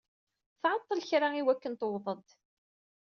Tɛeṭṭel 0.61 0.99
kra 1.09 1.27
i 1.39 1.43
wakken 1.45 1.73
tewweḍ-d. 1.75 2.27